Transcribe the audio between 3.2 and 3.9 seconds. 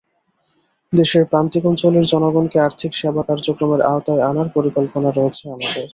কার্যক্রমের